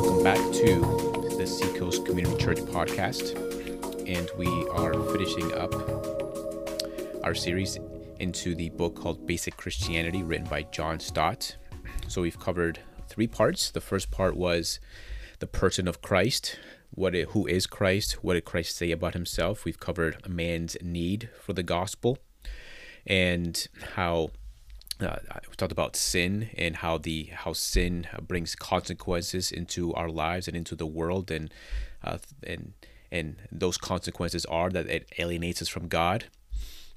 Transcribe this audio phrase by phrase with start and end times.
[0.00, 0.80] welcome back to
[1.36, 3.36] the Seacoast Community Church podcast.
[4.08, 5.74] And we are finishing up
[7.22, 7.78] our series
[8.18, 11.54] into the book called Basic Christianity, written by John Stott.
[12.08, 12.78] So we've covered
[13.08, 13.70] three parts.
[13.70, 14.80] The first part was
[15.38, 16.58] the person of Christ,
[16.92, 19.66] what it, who is Christ, what did Christ say about himself.
[19.66, 22.16] We've covered a man's need for the gospel
[23.06, 24.30] and how
[25.02, 25.18] uh,
[25.48, 30.56] we talked about sin and how the how sin brings consequences into our lives and
[30.56, 31.52] into the world and
[32.02, 32.72] uh, and
[33.12, 36.26] and those consequences are that it alienates us from God.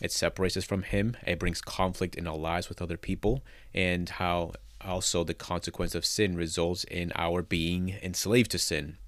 [0.00, 1.16] It separates us from him.
[1.26, 3.42] It brings conflict in our lives with other people
[3.74, 8.98] and how also the consequence of sin results in our being enslaved to sin.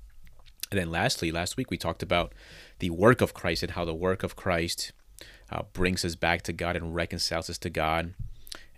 [0.70, 2.32] And then lastly last week we talked about
[2.78, 4.92] the work of Christ and how the work of Christ
[5.50, 8.14] uh, brings us back to God and reconciles us to God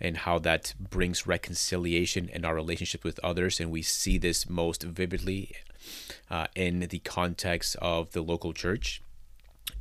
[0.01, 3.59] and how that brings reconciliation in our relationship with others.
[3.59, 5.55] And we see this most vividly
[6.29, 9.01] uh, in the context of the local church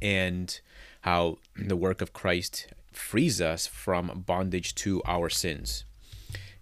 [0.00, 0.60] and
[1.02, 5.84] how the work of Christ frees us from bondage to our sins.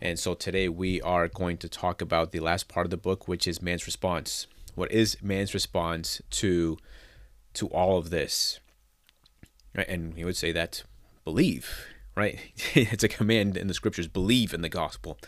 [0.00, 3.26] And so today we are going to talk about the last part of the book,
[3.26, 4.46] which is man's response.
[4.76, 6.78] What is man's response to
[7.54, 8.60] to all of this?
[9.74, 10.84] And he would say that
[11.24, 11.88] believe
[12.18, 12.36] right?
[12.74, 15.18] it's a command in the scriptures believe in the gospel.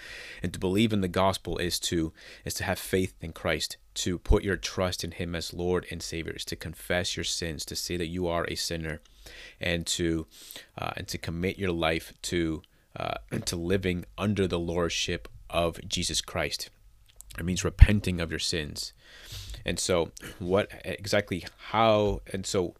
[0.42, 2.12] And to believe in the gospel is to
[2.44, 6.02] is to have faith in Christ, to put your trust in him as Lord and
[6.02, 9.00] Savior, is to confess your sins, to say that you are a sinner
[9.60, 10.26] and to
[10.76, 12.62] uh, and to commit your life to
[12.96, 16.70] uh, to living under the lordship of Jesus Christ.
[17.38, 18.92] It means repenting of your sins.
[19.64, 22.74] And so what exactly how and so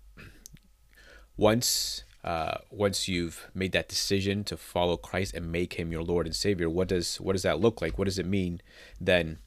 [1.37, 6.27] once uh, once you've made that decision to follow Christ and make Him your Lord
[6.27, 7.99] and Savior, what does what does that look like?
[7.99, 8.61] What does it mean
[9.01, 9.39] then?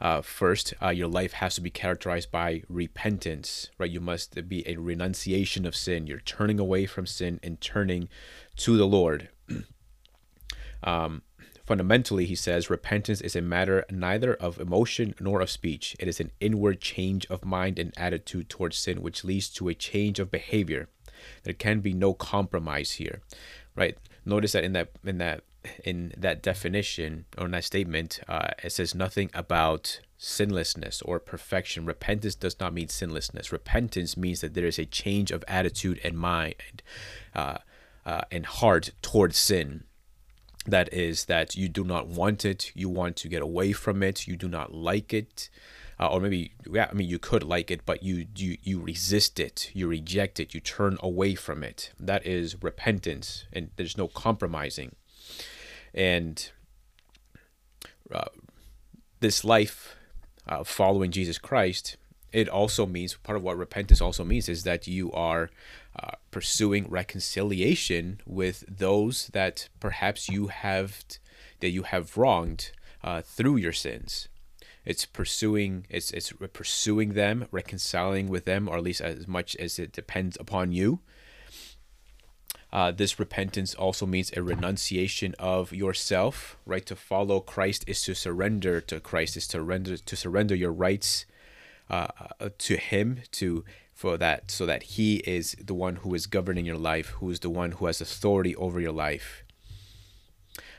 [0.00, 3.90] Uh, first, uh, your life has to be characterized by repentance, right?
[3.90, 6.06] You must be a renunciation of sin.
[6.06, 8.08] You're turning away from sin and turning
[8.56, 9.28] to the Lord.
[10.82, 11.22] um,
[11.64, 15.96] fundamentally, he says, repentance is a matter neither of emotion nor of speech.
[15.98, 19.74] It is an inward change of mind and attitude towards sin, which leads to a
[19.74, 20.88] change of behavior.
[21.44, 23.20] There can be no compromise here,
[23.74, 23.96] right?
[24.24, 25.42] Notice that in that in that
[25.84, 31.84] in that definition or in that statement, uh, it says nothing about sinlessness or perfection.
[31.86, 33.52] Repentance does not mean sinlessness.
[33.52, 36.82] Repentance means that there is a change of attitude and mind
[37.34, 37.58] uh,
[38.04, 39.84] uh, and heart towards sin.
[40.66, 42.72] That is that you do not want it.
[42.74, 44.26] You want to get away from it.
[44.26, 45.48] You do not like it
[45.98, 49.40] uh, or maybe yeah, I mean you could like it, but you you you resist
[49.40, 51.92] it, you reject it, you turn away from it.
[51.98, 54.94] That is repentance, and there's no compromising.
[55.94, 56.50] And
[58.12, 58.26] uh,
[59.20, 59.96] this life
[60.46, 61.96] uh, following Jesus Christ,
[62.30, 65.48] it also means part of what repentance also means is that you are
[65.98, 71.02] uh, pursuing reconciliation with those that perhaps you have
[71.60, 72.70] that you have wronged
[73.02, 74.28] uh, through your sins
[74.86, 79.78] it's pursuing it's it's pursuing them reconciling with them or at least as much as
[79.78, 81.00] it depends upon you.
[82.72, 86.86] Uh, this repentance also means a renunciation of yourself right?
[86.86, 91.26] To follow christ is to surrender to christ is to surrender to surrender your rights
[91.90, 92.08] uh,
[92.40, 96.66] uh, to him to for that so that he is the one who is governing
[96.66, 99.42] your life who is the one who has authority over your life.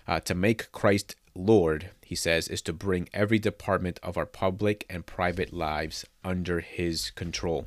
[0.08, 4.86] Uh, to make christ Lord, he says, is to bring every department of our public
[4.90, 7.66] and private lives under his control.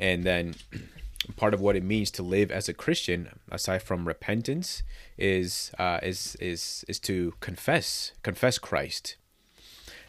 [0.00, 0.54] And then
[1.36, 4.82] part of what it means to live as a Christian, aside from repentance,
[5.18, 9.16] is uh, is is is to confess confess Christ,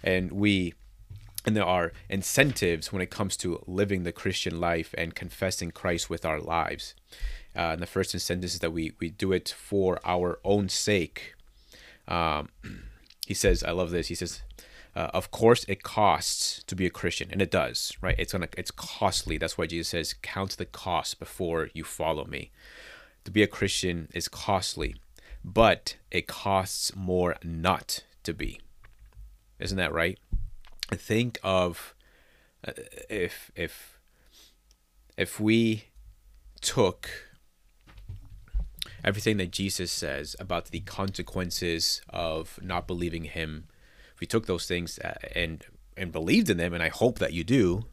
[0.01, 0.73] and we
[1.45, 6.09] and there are incentives when it comes to living the Christian life and confessing Christ
[6.09, 6.95] with our lives.
[7.53, 11.35] Uh, and the first incentive is that we we do it for our own sake,
[12.07, 12.49] um,
[13.27, 14.07] he says, I love this.
[14.07, 14.41] He says,
[14.95, 18.15] uh, of course it costs to be a Christian, and it does, right?
[18.17, 19.37] It's gonna, it's costly.
[19.37, 22.51] That's why Jesus says, count the cost before you follow me.
[23.25, 24.95] To be a Christian is costly,
[25.43, 28.59] but it costs more not to be.
[29.59, 30.19] Isn't that right?
[30.91, 31.95] Think of
[32.67, 32.73] uh,
[33.09, 33.99] if if
[35.17, 35.85] if we
[36.61, 37.09] took
[39.03, 43.65] everything that Jesus says about the consequences of not believing him,
[44.13, 45.65] if we took those things uh, and
[45.95, 47.85] and believed in them, and I hope that you do,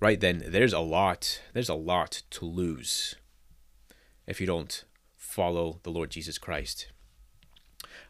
[0.00, 0.20] right?
[0.20, 3.14] Then there's a lot there's a lot to lose
[4.26, 4.84] if you don't
[5.16, 6.88] follow the Lord Jesus Christ.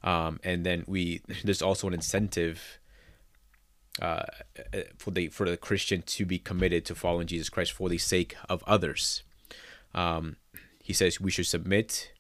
[0.03, 2.79] Um, and then we there's also an incentive
[4.01, 4.23] uh,
[4.97, 8.37] for the for the Christian to be committed to following Jesus Christ for the sake
[8.49, 9.23] of others.
[9.95, 10.37] Um,
[10.83, 12.13] he says we should submit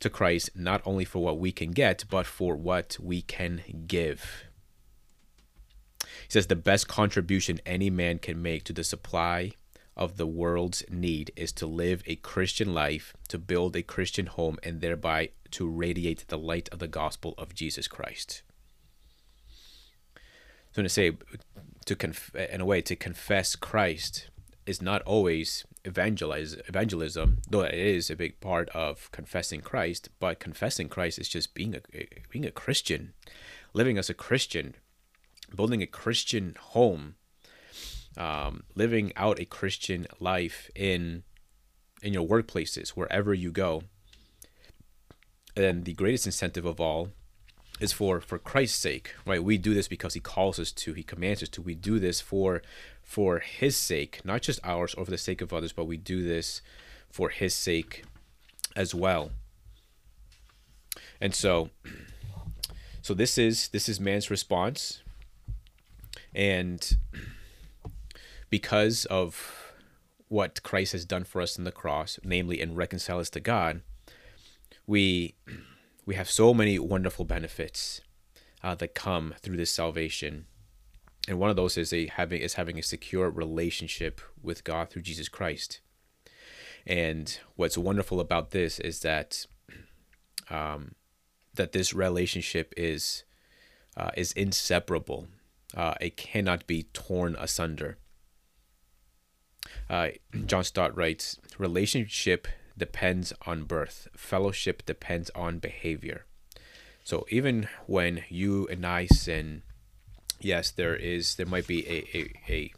[0.00, 4.44] to Christ not only for what we can get, but for what we can give.
[6.02, 9.52] He says the best contribution any man can make to the supply
[9.96, 14.58] of the world's need is to live a Christian life, to build a Christian home,
[14.62, 18.42] and thereby to radiate the light of the gospel of Jesus Christ.
[20.72, 21.16] So to say,
[21.86, 24.28] to conf- in a way, to confess Christ
[24.68, 30.10] is not always evangelize evangelism, though it is a big part of confessing Christ.
[30.20, 31.80] But confessing Christ is just being a
[32.30, 33.14] being a Christian,
[33.72, 34.74] living as a Christian,
[35.56, 37.14] building a Christian home,
[38.18, 41.22] um, living out a Christian life in
[42.02, 43.84] in your workplaces, wherever you go.
[45.56, 47.08] And the greatest incentive of all
[47.80, 49.42] is for for Christ's sake, right?
[49.42, 50.92] We do this because He calls us to.
[50.92, 51.62] He commands us to.
[51.62, 52.62] We do this for
[53.02, 56.22] for His sake, not just ours or for the sake of others, but we do
[56.22, 56.60] this
[57.10, 58.04] for His sake
[58.76, 59.30] as well.
[61.20, 61.70] And so,
[63.02, 65.02] so this is this is man's response,
[66.34, 66.96] and
[68.50, 69.74] because of
[70.28, 73.80] what Christ has done for us in the cross, namely, and reconcile us to God,
[74.86, 75.34] we
[76.08, 78.00] we have so many wonderful benefits
[78.64, 80.46] uh, that come through this salvation
[81.28, 85.02] and one of those is a having is having a secure relationship with God through
[85.02, 85.80] Jesus Christ.
[86.86, 89.44] And what's wonderful about this is that
[90.50, 90.94] um,
[91.54, 93.24] that this relationship is
[93.94, 95.28] uh, is inseparable.
[95.76, 97.98] Uh, it cannot be torn asunder.
[99.90, 100.08] Uh,
[100.46, 102.48] John Stott writes, "Relationship
[102.78, 104.08] depends on birth.
[104.16, 106.24] Fellowship depends on behavior."
[107.04, 109.62] So even when you and I sin,
[110.40, 112.74] yes, there is there might be a a a,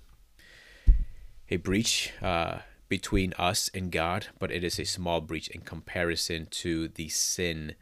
[1.50, 6.46] a breach uh, between us and God, but it is a small breach in comparison
[6.50, 7.74] to the sin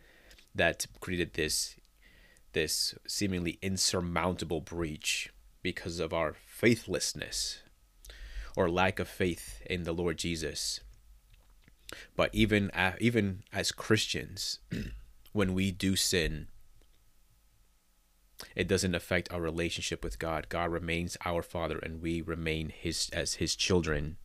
[0.55, 1.77] that created this
[2.53, 5.31] this seemingly insurmountable breach
[5.63, 7.63] because of our faithlessness
[8.57, 10.81] or lack of faith in the Lord Jesus.
[12.17, 14.59] But even uh, even as Christians,
[15.33, 16.49] when we do sin,
[18.55, 20.49] it doesn't affect our relationship with God.
[20.49, 24.17] God remains our Father, and we remain His as His children.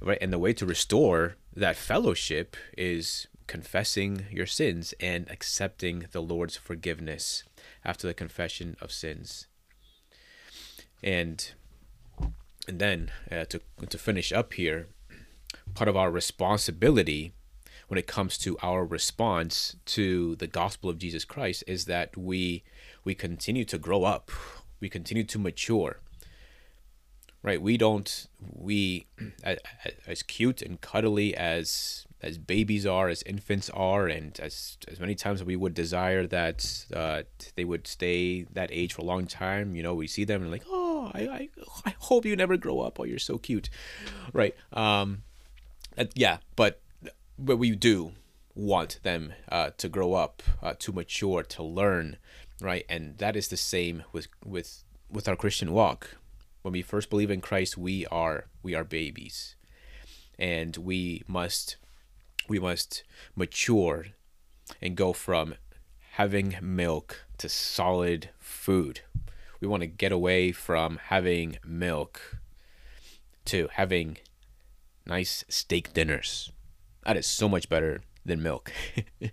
[0.00, 6.20] Right, and the way to restore that fellowship is confessing your sins and accepting the
[6.20, 7.44] Lord's forgiveness
[7.84, 9.46] after the confession of sins.
[11.02, 11.52] And
[12.68, 14.88] and then uh, to to finish up here,
[15.74, 17.32] part of our responsibility
[17.88, 22.64] when it comes to our response to the gospel of Jesus Christ is that we
[23.04, 24.30] we continue to grow up,
[24.80, 26.00] we continue to mature.
[27.42, 27.62] Right?
[27.62, 29.06] We don't we
[30.06, 35.14] as cute and cuddly as as babies are, as infants are, and as as many
[35.14, 37.22] times we would desire that uh,
[37.54, 39.76] they would stay that age for a long time.
[39.76, 41.48] You know, we see them and like, oh, I, I,
[41.84, 42.98] I hope you never grow up.
[42.98, 43.68] Oh, you're so cute,
[44.32, 44.56] right?
[44.72, 45.22] Um,
[46.14, 46.80] yeah, but
[47.38, 48.12] but we do
[48.54, 52.16] want them uh, to grow up, uh, to mature, to learn,
[52.60, 52.84] right?
[52.88, 56.16] And that is the same with with with our Christian walk.
[56.62, 59.54] When we first believe in Christ, we are we are babies,
[60.38, 61.76] and we must
[62.48, 64.06] we must mature
[64.80, 65.54] and go from
[66.12, 69.00] having milk to solid food.
[69.60, 72.38] We want to get away from having milk
[73.46, 74.18] to having
[75.06, 76.50] nice steak dinners
[77.06, 78.72] that is so much better than milk.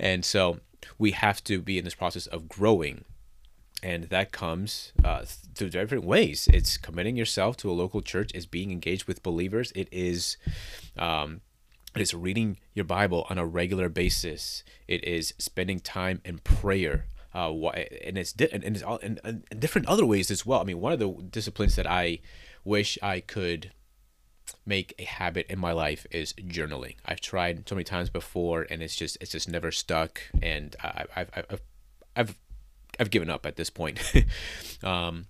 [0.00, 0.58] and so
[0.98, 3.04] we have to be in this process of growing.
[3.82, 5.24] And that comes uh,
[5.54, 6.48] through different ways.
[6.52, 9.72] It's committing yourself to a local church, is being engaged with believers.
[9.74, 10.36] It is,
[10.96, 11.40] um,
[11.94, 14.62] it is reading your Bible on a regular basis.
[14.86, 17.06] It is spending time in prayer.
[17.34, 20.60] Uh, and it's di- and it's all in, in different other ways as well.
[20.60, 22.18] I mean, one of the disciplines that I
[22.64, 23.72] wish I could
[24.64, 26.96] make a habit in my life is journaling.
[27.04, 31.04] I've tried so many times before, and it's just it's just never stuck, and I,
[31.16, 31.60] I've I've
[32.16, 32.38] I've
[33.00, 34.00] I've given up at this point.
[34.82, 35.26] um,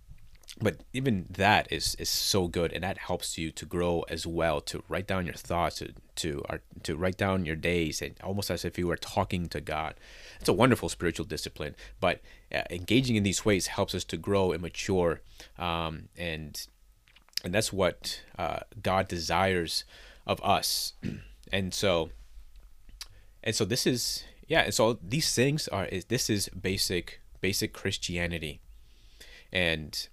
[0.61, 4.61] but even that is is so good, and that helps you to grow as well.
[4.63, 6.43] To write down your thoughts, to to
[6.83, 9.95] to write down your days, and almost as if you were talking to God.
[10.41, 12.21] It's a wonderful spiritual discipline, but
[12.55, 15.23] uh, engaging in these ways helps us to grow and mature,
[15.59, 16.67] um, and
[17.45, 19.85] and that's what uh, God desires
[20.27, 20.95] of us.
[21.53, 22.11] and so,
[23.43, 24.63] and so this is yeah.
[24.63, 28.61] And so these things are this is basic basic Christianity,
[29.53, 30.09] and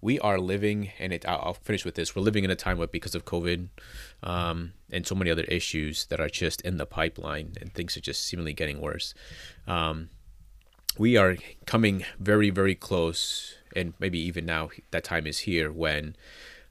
[0.00, 1.26] we are living, and it.
[1.26, 2.14] I'll finish with this.
[2.14, 3.68] We're living in a time where, because of COVID,
[4.22, 8.00] um, and so many other issues that are just in the pipeline, and things are
[8.00, 9.14] just seemingly getting worse.
[9.66, 10.10] Um,
[10.98, 11.36] we are
[11.66, 16.16] coming very, very close, and maybe even now that time is here when,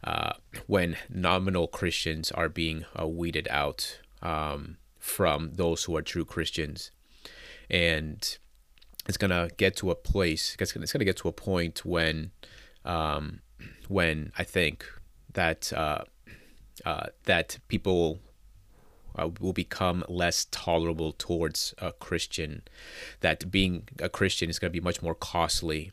[0.03, 0.33] uh,
[0.67, 6.91] when nominal Christians are being uh, weeded out um, from those who are true Christians,
[7.69, 8.37] and
[9.07, 10.55] it's gonna get to a place.
[10.59, 12.31] It's gonna, it's gonna get to a point when,
[12.83, 13.41] um,
[13.87, 14.85] when I think
[15.33, 16.03] that uh,
[16.85, 18.19] uh, that people
[19.17, 22.63] uh, will become less tolerable towards a Christian.
[23.21, 25.91] That being a Christian is going to be much more costly,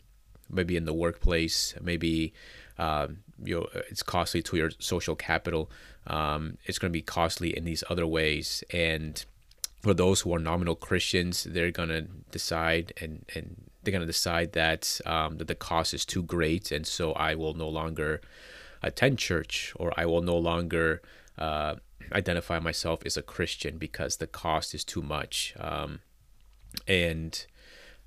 [0.52, 2.32] maybe in the workplace, maybe
[2.78, 5.70] um, you know, it's costly to your social capital.
[6.06, 9.24] Um, it's going to be costly in these other ways, and
[9.80, 14.06] for those who are nominal Christians, they're going to decide and and they're going to
[14.06, 18.20] decide that um, that the cost is too great, and so I will no longer
[18.82, 21.02] attend church, or I will no longer
[21.38, 21.76] uh,
[22.12, 25.54] identify myself as a Christian because the cost is too much.
[25.58, 26.00] Um,
[26.88, 27.46] and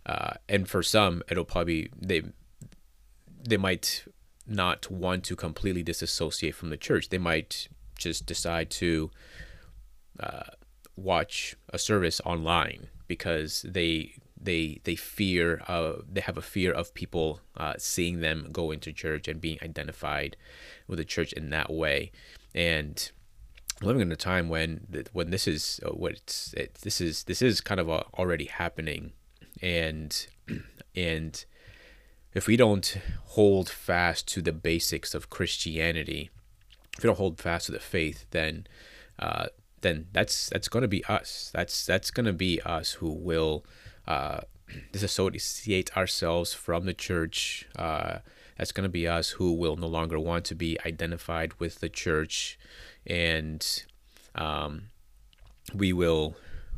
[0.06, 2.24] uh, and for some, it'll probably they
[3.48, 4.06] they might
[4.48, 7.10] not want to completely disassociate from the church.
[7.10, 9.10] They might just decide to
[10.20, 10.44] uh,
[10.96, 16.94] watch a service online because they they they fear uh, they have a fear of
[16.94, 20.38] people uh, seeing them go into church and being identified
[20.88, 22.12] with the church in that way
[22.54, 23.12] and
[23.82, 27.42] living in a time when when this is uh, what it's it, this is this
[27.42, 29.12] is kind of uh, already happening
[29.66, 30.28] and
[30.96, 31.46] and
[32.34, 36.30] if we don't hold fast to the basics of Christianity
[36.98, 38.68] if we don't hold fast to the faith then
[39.18, 39.48] uh,
[39.86, 41.52] then that's that's going to be us.
[41.54, 43.64] That's that's going to be us who will
[44.08, 44.40] uh,
[44.92, 47.68] disassociate ourselves from the church.
[47.78, 48.20] Uh,
[48.58, 51.90] that's going to be us who will no longer want to be identified with the
[51.90, 52.58] church.
[53.06, 53.84] And
[54.34, 54.90] um,
[55.74, 56.36] we will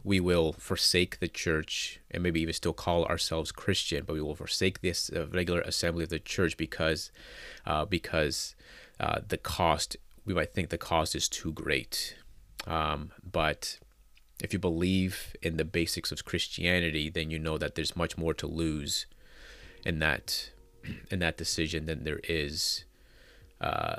[0.08, 4.36] we will forsake the church and maybe even still call ourselves Christian, but we will
[4.36, 7.12] forsake this uh, regular assembly of the church because
[7.66, 8.56] uh, because
[9.02, 12.16] uh, the cost we might think the cost is too great.
[12.66, 13.80] Um, but
[14.42, 18.34] if you believe in the basics of Christianity, then you know that there's much more
[18.36, 19.08] to lose
[19.86, 20.52] in that
[21.12, 22.86] in that decision than there is.
[23.60, 23.98] Uh,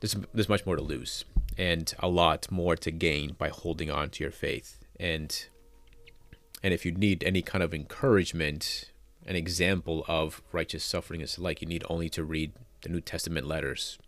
[0.00, 1.26] there's there's much more to lose
[1.58, 4.83] and a lot more to gain by holding on to your faith.
[4.98, 5.46] And
[6.62, 8.90] and if you need any kind of encouragement,
[9.26, 13.46] an example of righteous suffering is like, you need only to read the New Testament
[13.46, 13.98] letters.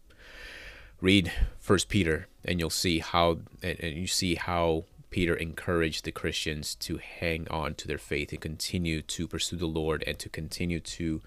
[1.01, 6.13] Read First Peter, and you'll see how and, and you see how Peter encouraged the
[6.13, 10.29] Christians to hang on to their faith and continue to pursue the Lord and to
[10.29, 11.21] continue to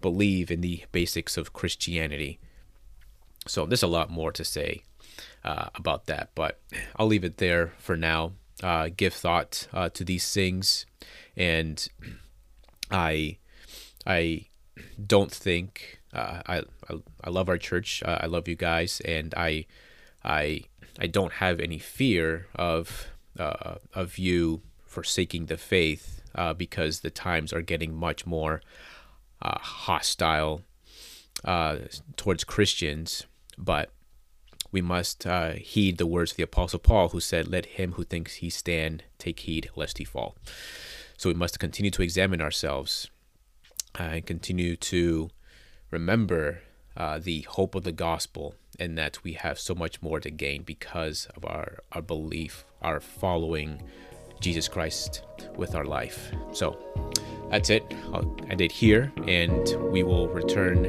[0.00, 2.38] believe in the basics of Christianity.
[3.46, 4.82] So there's a lot more to say
[5.44, 6.30] uh, about that.
[6.34, 6.60] But
[6.96, 8.32] I'll leave it there for now.
[8.62, 10.84] Uh, give thought uh, to these things,
[11.36, 11.88] and
[12.90, 13.38] I
[14.06, 14.46] I
[15.04, 16.58] don't think uh, I,
[16.88, 16.94] I,
[17.24, 18.02] I love our church.
[18.04, 19.66] Uh, I love you guys, and I
[20.24, 20.62] I
[20.98, 23.06] I don't have any fear of
[23.38, 26.22] uh, of you forsaking the faith
[26.56, 28.62] because the times are getting much more
[29.42, 30.62] hostile
[32.16, 33.26] towards Christians.
[33.56, 33.90] But
[34.70, 38.04] we must uh, heed the words of the Apostle Paul, who said, Let him who
[38.04, 40.36] thinks he stand take heed lest he fall.
[41.16, 43.10] So we must continue to examine ourselves
[43.98, 45.30] uh, and continue to
[45.90, 46.60] remember
[46.96, 50.62] uh, the hope of the gospel and that we have so much more to gain
[50.62, 53.82] because of our, our belief, our following
[54.40, 55.22] Jesus Christ
[55.56, 56.30] with our life.
[56.52, 56.78] So
[57.50, 57.82] that's it.
[58.12, 60.86] I'll end it here, and we will return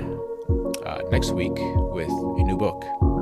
[0.86, 3.19] uh, next week with a new book.